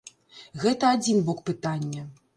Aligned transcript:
Гэта 0.63 0.89
адзін 0.97 1.23
бок 1.27 1.45
пытання. 1.51 2.09